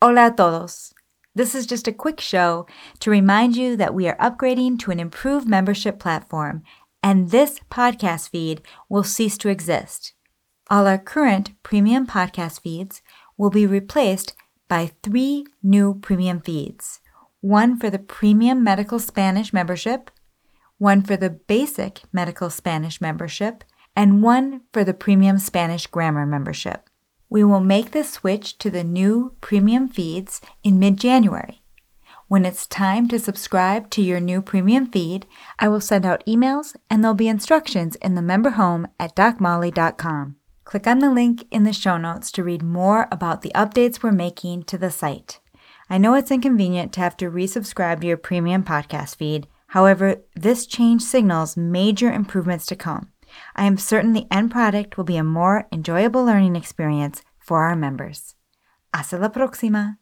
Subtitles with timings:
[0.00, 0.94] Hola a todos.
[1.34, 2.68] This is just a quick show
[3.00, 6.62] to remind you that we are upgrading to an improved membership platform,
[7.02, 10.14] and this podcast feed will cease to exist.
[10.70, 13.02] All our current premium podcast feeds
[13.36, 14.36] will be replaced
[14.68, 17.00] by three new premium feeds
[17.40, 20.12] one for the premium medical Spanish membership,
[20.78, 23.64] one for the basic medical Spanish membership,
[23.96, 26.87] and one for the premium Spanish grammar membership.
[27.30, 31.62] We will make the switch to the new premium feeds in mid January.
[32.26, 35.26] When it's time to subscribe to your new premium feed,
[35.58, 40.36] I will send out emails and there'll be instructions in the member home at docmolly.com.
[40.64, 44.12] Click on the link in the show notes to read more about the updates we're
[44.12, 45.40] making to the site.
[45.88, 49.46] I know it's inconvenient to have to resubscribe to your premium podcast feed.
[49.68, 53.10] However, this change signals major improvements to come.
[53.54, 57.76] I am certain the end product will be a more enjoyable learning experience for our
[57.76, 58.34] members.
[58.92, 59.98] Hasta la próxima!